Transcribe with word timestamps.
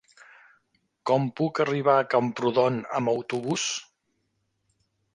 Com 1.09 1.27
puc 1.41 1.61
arribar 1.67 1.99
a 1.99 2.07
Camprodon 2.15 2.83
amb 3.01 3.15
autobús? 3.15 3.71